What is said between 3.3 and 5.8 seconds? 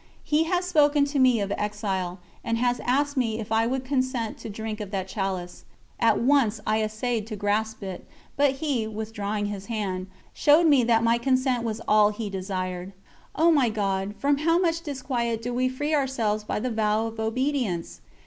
if I would consent to drink of that chalice.